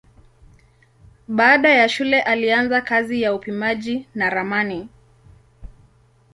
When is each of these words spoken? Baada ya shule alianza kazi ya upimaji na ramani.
Baada 1.27 1.69
ya 1.69 1.89
shule 1.89 2.21
alianza 2.21 2.81
kazi 2.81 3.21
ya 3.21 3.33
upimaji 3.35 4.07
na 4.15 4.29
ramani. 4.29 4.89